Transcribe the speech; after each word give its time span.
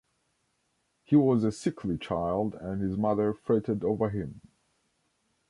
He 1.03 1.15
was 1.15 1.43
a 1.43 1.51
sickly 1.51 1.95
child, 1.95 2.55
and 2.55 2.81
his 2.81 2.97
mother 2.97 3.35
fretted 3.35 3.83
over 3.83 4.09
him. 4.09 4.41